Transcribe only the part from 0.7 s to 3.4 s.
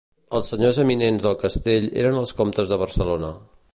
eminents del castell eren els comtes de Barcelona.